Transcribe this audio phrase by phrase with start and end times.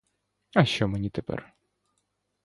[0.53, 1.53] А що мені тепер?